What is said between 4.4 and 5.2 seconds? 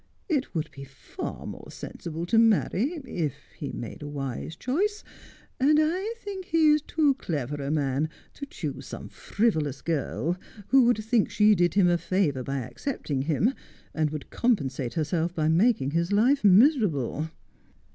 choice—